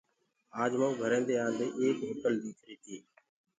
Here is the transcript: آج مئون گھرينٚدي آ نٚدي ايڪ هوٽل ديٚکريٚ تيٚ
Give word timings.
آج 0.61 0.71
مئون 0.79 0.93
گھرينٚدي 1.01 1.35
آ 1.43 1.45
نٚدي 1.47 1.67
ايڪ 1.79 1.97
هوٽل 2.07 2.33
ديٚکريٚ 2.43 2.81
تيٚ 2.83 3.03